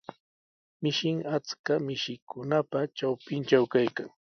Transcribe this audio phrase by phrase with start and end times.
[0.81, 4.09] Mishin achka mishikunapa trawpintraw kaykan.